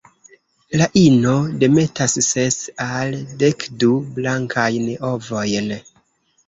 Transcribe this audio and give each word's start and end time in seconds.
La 0.81 0.87
ino 1.01 1.33
demetas 1.65 2.17
ses 2.29 2.59
al 2.89 3.15
dekdu 3.45 3.93
blankajn 4.19 4.93
ovojn. 5.15 5.73